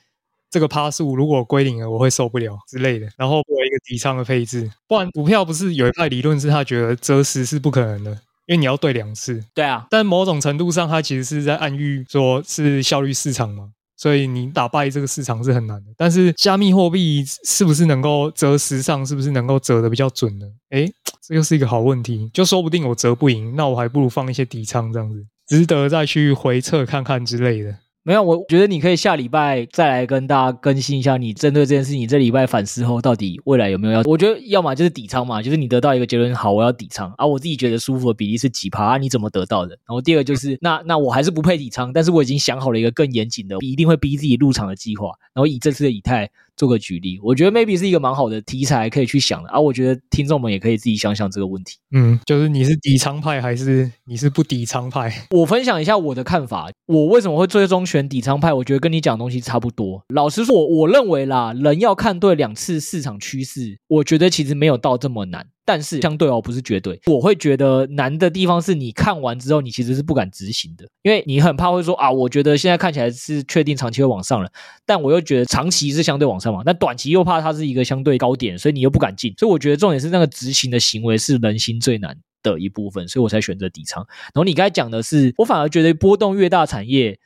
[0.51, 3.07] 这个趴数如果归零了，我会受不了之类的。
[3.16, 8.11] 然后做一个底仓的配置，不然股票不是有一派理论是他觉得择时是不可能的，
[8.46, 9.40] 因为你要对两次。
[9.55, 13.70] 对啊，但某种程度上，它其实是在暗喻说是效率市场嘛。
[13.97, 20.47] 所以你打败这个市场是很难的，但是加密货币是不是能够择时尚，是不是能够择的比较准呢？
[20.71, 20.93] 诶，
[21.27, 22.31] 这又是一个好问题。
[22.35, 27.75] 就说不定我择不赢，那我还不如放一些底仓这样子，值得再去回测看看之类的。
[28.07, 34.03] 没有，我觉得你可以下礼拜再来跟大家更新一下，你针对这件事情，你这礼拜反思后到底未来有没有要？
[34.05, 38.97] 我觉得要么就是底仓嘛，就是你得到一个结论，好，我要底仓啊，我自己觉得舒服的比例是几趴啊？
[38.97, 39.71] 你怎么得到的？
[39.71, 46.31] 然后第二个就是，那那我还是不配底仓，但是我已经想好了一个更严谨的，一定会逼自己入场的计划，然后以这次的以太。
[46.57, 49.61] 做个举例，我觉得 maybe 是一个蛮好的题材可以去想的啊。
[49.61, 51.77] 我觉得听众们也可以自己想想这个问题。
[51.92, 55.12] 嗯，就是你是底仓派还是你是不底仓派？
[55.31, 56.71] 我分享一下我的看法。
[56.87, 58.53] 我为什么会最终选底仓派？
[58.53, 60.03] 我觉得跟你讲的东西差不多。
[60.09, 65.47] 老实说，我我认为啦，人要看对两次市场趋势，我觉得其实没有到这么难。
[65.67, 66.99] 但是相对哦，不是绝对。
[67.07, 74.49] 我会觉得难的地方是你看完之后，你其实是不敢执行的，因为你很怕会说啊，我觉得现在看起来是确定长期会往上了，
[74.87, 79.35] 但我又觉得长期是相对往上嘛，但短期又怕它是一个相对高点，所以你又不敢进。
[79.37, 84.07] 所以我觉得重点是那个执行的行为是人心最难的一部分，所以我才选择底仓。
[84.09, 87.19] 然后你刚才讲的是，我反而觉得波动越大产业，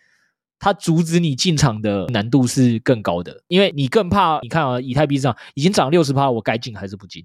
[0.59, 7.23] 它阻止你进场的难度是更高的，因为你更怕你看啊，以太币上已经涨六十趴，我该进还是不进？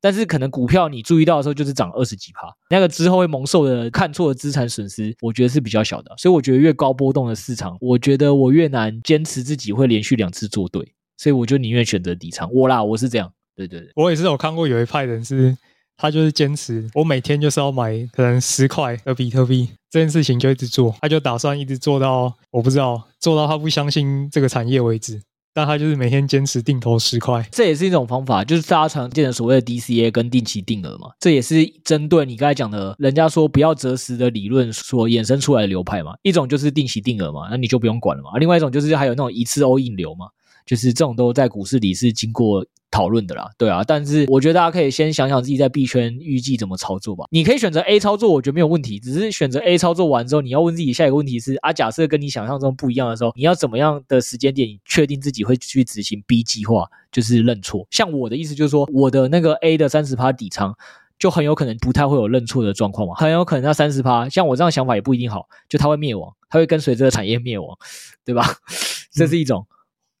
[0.00, 6.14] 但是可能股票你注意到的时候就是涨二十几趴，那个之后会蒙受的看错的资产损失，我觉得是比较小的。
[6.18, 12.48] 所以我觉得越高波动的市场，我觉得我越难坚持自己会连续两次做对，所以我就宁愿选择底仓。
[12.52, 13.32] 我啦，我是这样。
[13.56, 15.56] 对对对，我也是有看过有一派人是，
[15.96, 25.22] 他就是坚持，我每天就是要买可能十块的比特币，这件事情就一直做，他就打算一直做到我不知道做到他不相信这个产业为止。
[25.56, 31.08] 但他就是每天坚持定投十块，这也是一种方法，就是大家常见的所谓的 DCA 跟定期定额嘛。
[31.18, 36.12] 这也是针对你刚才讲的，人家说不要择时的理论所衍生出来的流派嘛。
[36.20, 38.38] 一种就是定期定额嘛，那你就不用管了嘛。
[38.38, 40.26] 另外一种就是还有那种一次 all in 流嘛，
[40.66, 42.62] 就是这种都在股市里是经过。
[42.90, 47.26] 讨论的啦，对啊，但是我觉得大家可以先想想自己在币圈预计怎么操作吧。
[47.30, 48.98] 你可以选择 A 操作，我觉得没有问题。
[48.98, 57.86] 只是选择 A 操作完之后，你要问自己下一个问题是：啊，假设跟你想象中不一样的时候，你要怎么样的时间点你确定自己会去执行 B 计划，就是认错。
[57.90, 60.74] 像我的意思就是说，我的那个 A 的三十趴底仓，
[61.18, 67.76] 就很有可能不太会有认错的状况嘛，很有可能那三十趴，像我这样想法也不一定好，就它会灭亡，它会跟随这个产业灭亡，
[68.24, 68.46] 对吧？
[69.12, 69.66] 这是一种。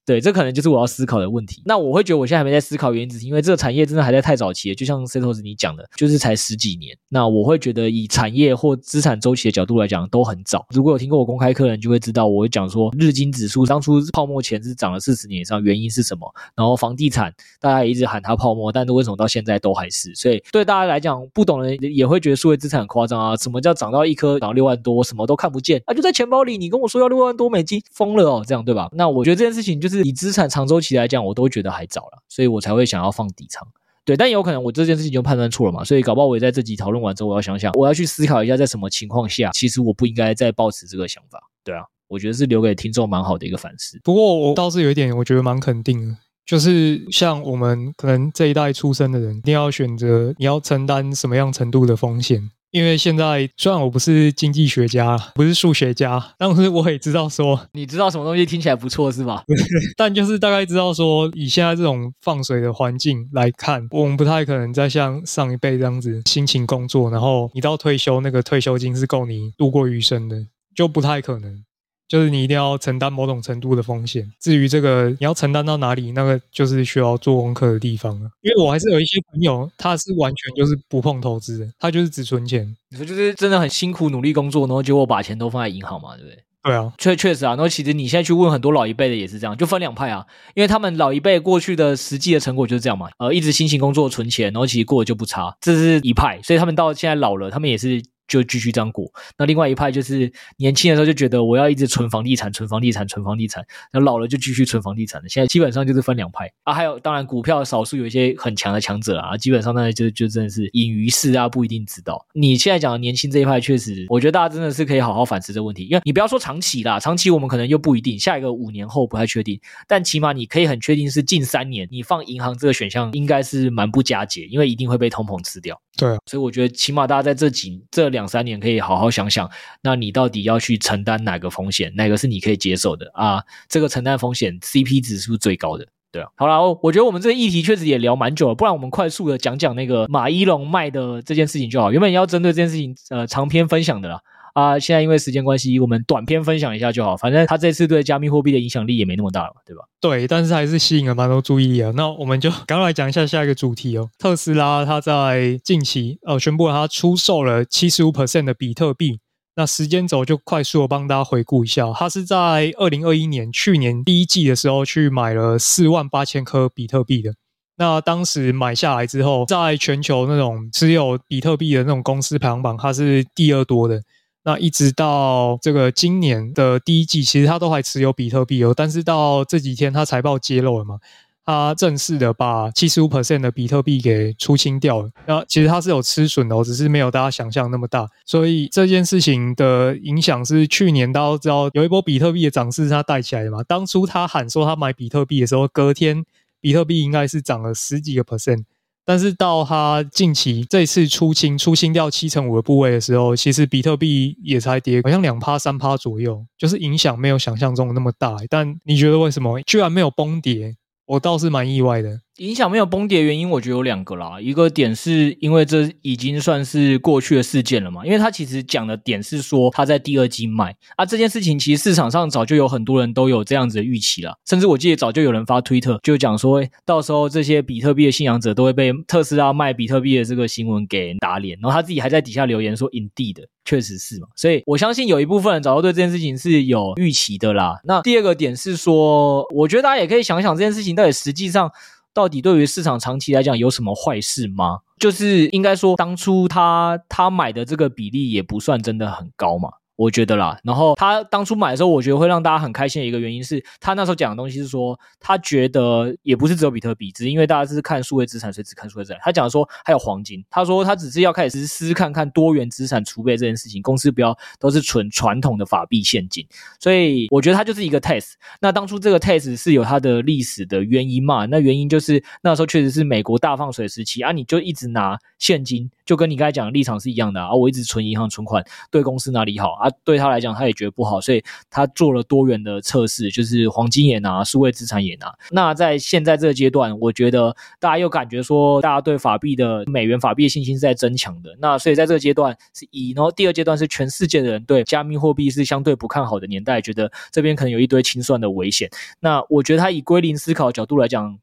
[0.06, 1.60] 对，这可能就是我要思考的问题。
[1.66, 6.96] 那我会觉得我现在还没在思考原因，只是因为这个产业真的还在太早期，就像 Setos 你讲的，就是才十几年。
[7.08, 10.64] 那我会觉得以产业或资产周期的角度来讲，都很早。
[10.70, 16.32] 如果有听过我公开课的人，就会知道我会讲说，日经指数当初泡沫前是涨了四十年以上，原因是什么？
[16.54, 20.14] 然后房地产大家一直喊它泡沫，但是为什么到现在都还是？
[20.14, 23.36] 所以对大家来讲，不懂的人也会觉得数位资产很夸张啊！
[23.36, 25.92] 什么叫涨到一颗涨六万多，什么都看不见啊？
[25.92, 28.88] 就在钱包里，你跟我说要六万多美金，疯了哦，这样对吧？
[28.92, 30.80] 那我觉得这件事情就是以资产长周。
[30.80, 33.66] 期来讲，我都觉得还早了，所以我才会想要放底仓。
[34.04, 41.40] 对，但有可能我这件事情就判断错了嘛，所以搞不好我也在这集讨论完之后，我要想想，我要去思考一下，在什么情况下，其实我不应该再抱持这个想法。
[41.64, 43.98] 对啊，我觉得是留给听众蛮好的一个反思。
[44.04, 52.50] 不过我倒是有一点，我觉得蛮肯定的，就是像我们可能这一代出生的人，一定要选择你要承担什么样程度的风险。
[52.70, 59.42] 因为现在虽然我不是经济学家，不是数学家，但是我也知道说，你知道什么东西听起来不错是吧？
[59.96, 70.36] 但就是大概知道说，以现在这种放水的环境来看，我们不太可能再像上一辈这样子辛勤工作，然后你到退休那个退休金是够你度过余生的，
[70.74, 71.64] 就不太可能。
[72.08, 78.30] 就是你一定要承担某种程度的风险，至于这个你要承担到哪里，那个就是需要做功课的地方了。
[78.42, 82.76] 因为我还是有一些朋友，他是完全就是不碰投资的，他就是只存钱。
[82.90, 86.42] 你说就是真的很辛苦努力工作，然后结果把钱都放在银行嘛，对不对？
[86.62, 87.50] 对啊，确确实啊。
[87.50, 96.40] 然后其实你现在去问很多老一辈的也是这样，就分两派啊，因为他们老一辈过去的实际的成果就是这样嘛，呃，一直辛勤工作存钱，然后其实过得就不差，这是一派。
[96.42, 98.02] 所以他们到现在老了，他们也是。
[98.28, 99.10] 就继续这样过。
[99.38, 103.64] 那另外一派就是年轻的时候就觉得我要一直存房地产，存房地产，存房地产。
[103.92, 105.28] 那老了就继续存房地产了。
[105.28, 106.72] 现在基本上就是分两派啊。
[106.72, 112.26] 还有当然股票少数有一些很强的强者啊，基本上呢就就真的是隐于市啊，不一定知道。
[112.34, 115.84] 你现在讲的年轻这一派，确实我觉得大家真的是可以好好反思这个问题。
[115.84, 119.60] 因为你不要说长期啦，长期我们可能又不一定，下一个五年后不太确定。
[119.86, 125.80] 但起码你可以很确定是近三年，你放银行这个选项应该是蛮不佳解，因为一定会被通膨吃掉。
[125.96, 129.50] 对，所以我觉得起码大家在这几这两三年可以好好想想，
[129.82, 133.42] 那你到底要去承担哪个风险，哪个是你可以接受的啊？
[133.68, 135.86] 这个承担风险 CP 值是不是最高的？
[136.12, 141.90] 对啊，好啦，我觉得我们这个议题确实也聊蛮久了，不然我们快速的讲讲那个马一龙卖的这件事情就好。
[141.90, 144.20] 原本要针对这件事情呃长篇分享的啦。
[144.56, 147.14] 啊，现在因为时间关系，我们短篇分享一下就好。
[147.14, 149.82] 反正他这次对加密货币的影响力也没那么大了，对吧？
[150.00, 151.92] 对，但是还是吸引了蛮多注意力啊。
[151.94, 154.08] 那我们就赶快来讲一下下一个主题哦。
[154.18, 159.20] 特斯拉它在近期呃宣布了它出售了七十五 percent 的比特币，
[159.56, 167.34] 那时间轴就快速的帮大家回顾一下，他是在二零二一年去年第一季的时候去买了四万八千颗比特币的。
[167.76, 174.00] 那当时买下来之后，在全球那种持有比特币的那种公司排行榜，它是第二多的。
[174.46, 178.72] 那一直到这个今年的第一季，其实他都还持有比特币哦。
[178.74, 181.00] 但是到这几天，他财报揭露了嘛，
[181.44, 185.10] 他正式的把七十五 percent 的比特币给出清掉了。
[185.26, 188.08] 那其实他是有吃损的哦，只是没有大家想象那么大。
[188.24, 193.64] 所以这件事情的影响是去年大家都知道有一波比特币的涨势，是他带起来的嘛。
[193.64, 196.24] 当初他喊说他买比特币的时候，隔天。
[196.58, 198.64] 比特币应该是涨了十几个 percent，
[199.06, 208.36] 但是到他近期这次出清出清掉七成五的部位的时候，其实比特币也才跌，好像两趴三趴左右，就是影响没有想象中那么大。
[208.50, 210.74] 但你觉得为什么居然没有崩跌？
[211.06, 212.18] 我倒是蛮意外的。
[212.38, 214.38] 影响没有崩跌原因，我觉得有两个啦。
[214.38, 237.80] 一个点是因为这已经算是过去的事件了嘛，因为他其实讲的点是说他在第二季卖啊，这件事情其实市场上早就有很多人都有这样子的预期了，甚至我记得早就有人发推特就讲说，到时候这些比特币的信仰者都会被特斯拉卖比特币的这个新闻给打脸，然后他自己还在底下留言说 Indeed 的，确实是嘛，所以我相信有一部分人早就对这件事情是有预期的啦。
[237.84, 241.72] 那第二个点是说，我觉得大家也可以想想这件事情到底实际上。
[242.16, 244.78] 到底对于市场长期来讲有什么坏事吗？
[244.98, 249.68] 就是应该说，当初他他买的这个比例也不算真的很高嘛。
[249.96, 259.20] 我觉得啦，然后他当初买的时候，我觉得会让大家很开心的一个原因是他那时候讲的东西是说，他觉得也不是只有比特币，只是因为大家是看数位资产，所以只看数位资产。
[259.22, 266.46] 他讲说还有黄金，他说他只是要开始实施看看多元资产储备这件事情，公司不要都是纯传统的法币现金。
[266.78, 268.32] 所以我觉得他就是一个 test。
[268.60, 271.46] 那当初这个 test 是有它的历史的原因嘛？
[271.46, 279.90] 那原因就是那时候确实是美国大放水时期啊，你就一直拿现金，就跟你刚才讲的立场是一样的啊，我一直存银行存款，对公司哪里好啊？
[280.04, 285.34] 对他来讲，他也觉得不好，所以他做了多元的测试，就是黄金也拿，数位资产也拿。
[285.50, 291.54] 那在现在这个阶段，我觉得大家又感觉说，大家对法币的美元法币的信心是在增强的。
[291.58, 298.88] 那所以在这个阶段是一，然后第二阶段是全世界的人对加密货币是相对不看好的年代，觉得这边可能有一堆清算的危险。
[299.18, 301.36] 那我觉得他以归零思考角度来讲，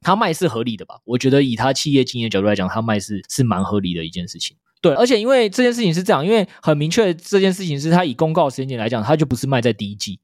[0.00, 0.96] 他卖是合理的吧？
[1.04, 4.56] 我觉得以他企业经营的角度来讲，他卖是是蛮合理的一件事情。
[4.80, 10.20] 对，而且因为这件事情是这样，因为很明确，这件事情是他以公告时间点来讲，他就不是卖在第一季，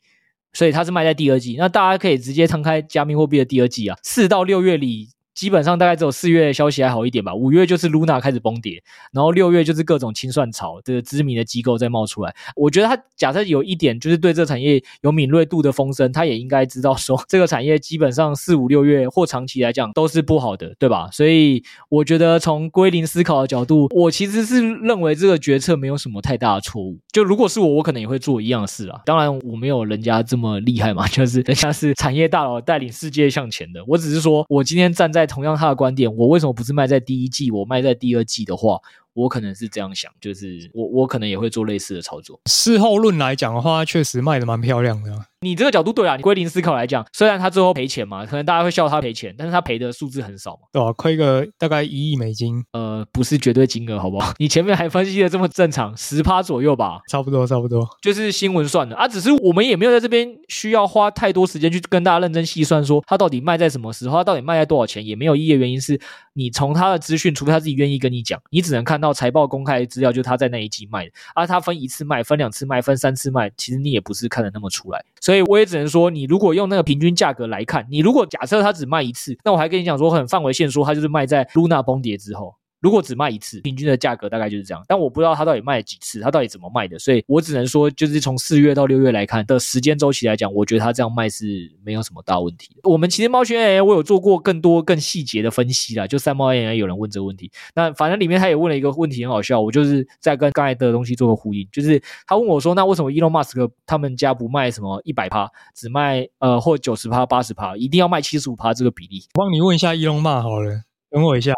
[0.53, 1.57] 所以他是卖在第二季。
[1.59, 5.14] 那大家可以直接摊开加密货币的第二季啊，四到六月里。
[5.35, 12.35] 基本上大概只有四月消息还好一点吧，五月就是 Luna 开始崩跌，然后六月就是各种清算潮的知名的机构在冒出来。
[12.55, 21.09] 我觉得他假设有一点就是对这产业有敏锐度的风声，他也应该知道说 这个产业基本上四五六月或长期来讲都是不好的，对吧？
[21.11, 27.01] 所以我觉得从归零思考的角度，我其实是认为这个决策没有什么太大的错误。
[27.11, 29.01] 就如果是我，我可能也会做一样的事啊。
[29.05, 35.24] 当然我没有人家这么厉害嘛，就是人家是产业大佬带领世界向前的，我只是说我今天站在。
[35.27, 38.81] 同样他的观点，我为什么不是卖在第一季，我卖在第二季的话，
[39.15, 42.41] 我可能是这样想，就是我我可能也会做类似的操作。
[42.47, 45.11] 事后论来讲的话，确实卖的蛮漂亮的。
[45.41, 50.93] 你这个角度对啊，你归零思考来讲，虽然他最后赔钱嘛，可能大家会笑他赔钱，但是他赔的数字很少嘛，对吧、啊？
[50.95, 54.33] 亏个大概一亿美金，呃，不是绝对金额，好不好？
[54.41, 59.07] 你前面还分析的这么正常，十趴左右吧，差不多，差不多，就是新闻算的啊。
[59.07, 66.01] 只是我们也没有在这边需要花太多时间去跟大家认真细算，说他到底卖在什么时候，他到底卖在多少钱，也没有意义的原因是，
[66.33, 76.09] 你从他的资讯，除非他自己愿意跟你讲，你只能看到财报公开资料，就他在那一季卖的，啊，他分一次卖，分两次卖，分三次卖，其实你也不是看得那么出来，所以我也只能说。
[76.09, 82.55] 你如果用那个平均价格来看，你如果假设他只卖一次，那我还跟你讲说很范围线说，他就是卖在 Luna 崩跌之后。
[82.85, 84.85] 如果只卖一次，平均的价格大概就是这样。
[84.87, 92.91] 但我不知道它到底卖了几次，它到底怎么卖的，所以我只能说，就是从四月到六月来看的时间周期来讲，我觉得它这样卖是没有什么大问题的。
[92.91, 109.25] 我们其实猫圈 AI 我有做过更多更细节的分析啦，就三猫 AI 有人问这个问题，那反正里面他也问了一个问题很好笑，我就是在跟刚才的东西做个呼应，就是他问我说，那为什么 Elon Musk 他们家不卖什么一百趴，只卖呃或九十趴、八十趴，一定要卖七十五趴这个比例？
[109.33, 111.55] 帮你问一下 Elon 好了，等我一下。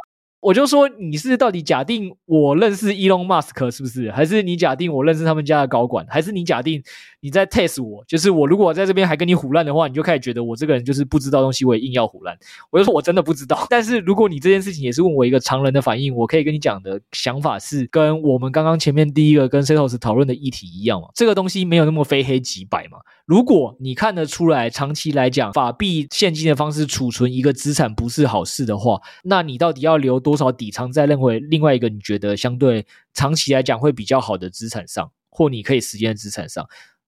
[0.47, 4.13] 我就说你是到底假定我认识 Elon Musk 是不是？
[4.13, 6.07] 还是你假定我认识他们家的高管？
[6.09, 6.81] 还是你假定
[7.19, 8.05] 你在 test 我？
[8.07, 12.39] 就是我如果在这边还跟你唬烂的话，你就开始觉得我这个人就是不知道东西，我也硬要唬烂。
[12.71, 13.67] 我就说我真的不知道。
[13.69, 21.09] 但是如果你这件事情也是问我一个常人的反应，我可以跟你讲的想法是跟我们刚刚前面第一个跟 Setos 讨论的议题一样嘛？
[21.13, 22.99] 这个东西没有那么非黑即白嘛？
[23.27, 36.65] 如果你看得出来，长期来讲，法币现金的方式储存一个资产不是好事的话，那你到底要留多少底仓在认为另外一个你觉得相对长期来讲会比较好的资产上，或你可以实现的资产上？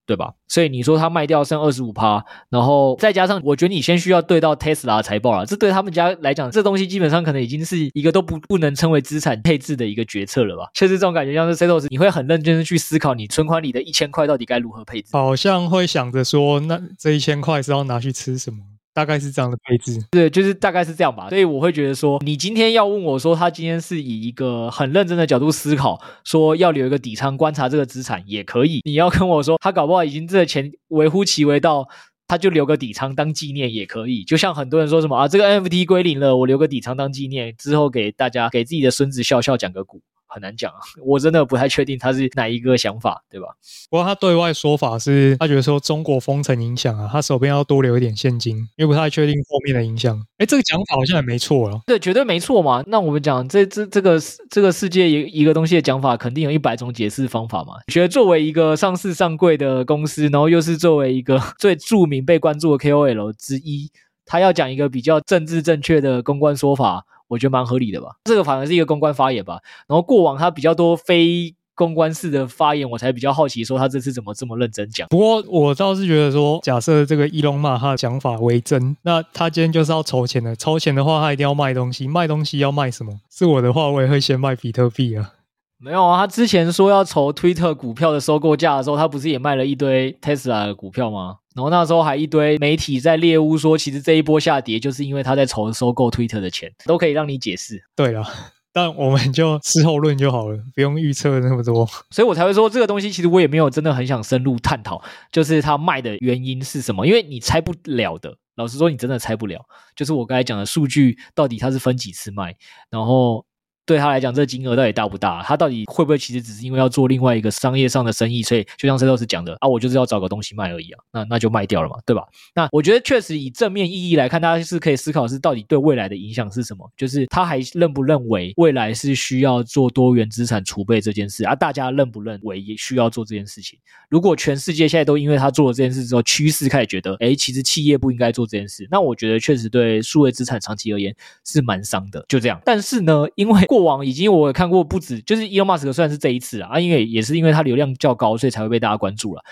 [0.08, 0.32] 对吧？
[0.48, 10.70] 所以你说他卖掉剩二十五趴，然后再加上，我觉得你先需要对到 Tesla 财报了，这对他们家来讲，这东西基本上可能已经是一个都不不能称为资产配置的一个决策了吧？
[10.72, 18.58] 确实这种感觉，像是 Setos，你会很认真的去思考你存款里的一千块到底该如何配置，好像会想着说，那这一千块是要拿去吃什么？
[18.98, 21.28] 大概是这样的配置，对，就是大概是这样吧。
[21.28, 28.80] 所以我会觉得说，你今天要问我说，他今天是以一个很认真的角度思考，说要留一个底仓观察这个资产也可以。
[28.84, 31.86] 你要跟我说，他搞不好已经这个钱微乎其微到，
[32.26, 34.24] 他就留个底仓当纪念也可以。
[34.24, 40.02] 就像很多人说什么啊，这个 NFT 归零了，我留个底仓当纪念，之后给大家给自己的孙子笑笑讲个股。
[40.28, 43.48] 很难讲啊，我真的不太确定他是哪一个想法，对吧？
[43.90, 50.22] 不过他对外说法是，他觉得说中国封城影响啊，他手边要多留一点现金，因为不太确定后面的影响。
[50.36, 52.84] 哎，这个讲法好像也没错了，对，绝对没错嘛。
[52.86, 54.20] 那我们讲这这这个
[54.50, 57.74] 这个世界一一个东西的讲法，肯定有一百种解释方法嘛。
[57.88, 63.90] 觉得作为一个上市上柜的公司，然后又是作为一个 最著名被关注的 KOL 之一，
[64.26, 67.04] 他要讲一个比较政治正确的公关说法。
[67.28, 69.58] 我觉得蛮合理的吧，这个反而是一个公关发言吧。
[69.86, 75.06] 然后过往他比较多非公关式的发言，我才比较好奇，说他这次怎么这么认真讲。
[75.08, 80.56] 不过我倒是觉得说，假设这个伊隆马他的讲法为真，那他今天就是要筹钱的。
[80.56, 83.20] 筹钱的话，他一定要卖东西，卖东西要卖什么？
[83.30, 85.34] 是我的话，我也会先卖比特币啊。
[85.80, 91.36] 没有啊，他之前说要筹推特股票的收购价的时候，他不是也卖了一堆 Tesla 的股票吗？
[91.54, 97.80] 然后那时候还一堆媒体在猎巫说，其实这一波下跌就是因为他在筹收购 Twitter 的钱，都可以让你解释。
[97.94, 98.24] 对了，
[98.72, 101.88] 但我们就事后论就好了，不用预测那么多。
[102.10, 105.00] 所以我才会说这个东西，其实我也没有真的很想深入探讨，
[105.30, 108.36] 就是他卖的原因是什么，因为你猜不了的。
[108.56, 109.60] 老实说，你真的猜不了。
[109.94, 112.56] 就是我刚才讲的数据，到底他是分几次卖，
[112.90, 113.44] 然后。
[113.88, 115.42] 对他来讲，这金额到底大不大？
[115.42, 122.22] 他到底会不会其实只是因为要做另外一个商业上的生意，所以就像 Cetos 讲的啊，我就是要找个东西卖而已啊，那那就卖掉了嘛，对吧？
[122.54, 126.86] 那我觉得确实以正面意义来看，大家是可以思考是到底对未来的影响是什么？
[126.98, 131.54] 就是他还认不认为未来是需要做多元资产储备这件事啊？
[131.54, 133.78] 大家认不认为也需要做这件事情？
[134.10, 141.14] 如果全世界现在都因为他做了这件事之后，趋势开始觉得，诶，其实企业不应该做这件事，那我觉得确实对数位资产长期而言
[141.46, 142.22] 是蛮伤的。
[142.28, 149.42] 就这样，但是呢，因为过过往已经我有看过不止，就是 Elon Musk 虽然是这一次啊，因为也是因为它流量较高，所以才会被大家关注了。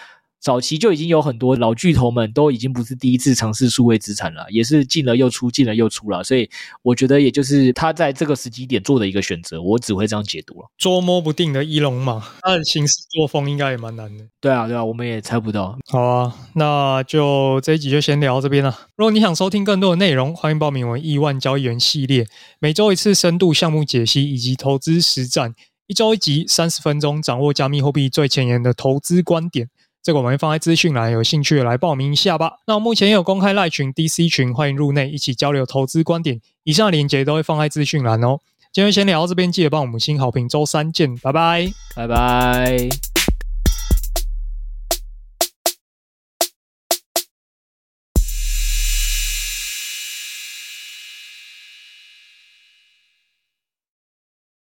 [0.47, 6.23] 早期就已经有很多老巨头们都已经不是第一次尝试数位资产了，也是进了又出，进了又出了。
[6.23, 6.49] 所以
[6.83, 10.71] 我觉得，也就是他在这个时机点做的一个选择，我只会这样解读了。
[10.79, 14.25] 捉摸不定的伊隆嘛，他的行事作风应该也蛮难的。
[14.41, 15.77] 对啊，对啊，我们也猜不到。
[15.89, 18.73] 好啊，那就这一集就先聊到这边了。
[18.95, 22.25] 如果你想收听更多的内容，欢迎报名我们亿万交易员系列，
[22.61, 25.57] 每周一次深度项目解析以及投资实战，
[25.89, 29.69] 一周一集，三十分钟，掌握加密货币最前沿的投资观点。
[30.07, 32.59] 这个我们会放在资讯栏，有兴趣的来报名一下吧。
[32.69, 36.41] 那我目前也有公开赖群、DC 群，欢迎入内一起交流投资观点。
[36.63, 38.39] 以上的链接都会放在资讯栏哦。
[38.73, 40.49] 今天先聊到这边，记得帮我们新好评。
[40.49, 42.89] 周三见，拜拜，拜拜。